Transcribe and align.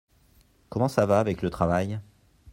Comment 0.69 0.87
ça 0.87 1.05
va 1.05 1.19
avec 1.19 1.43
le 1.43 1.51
travail? 1.51 1.99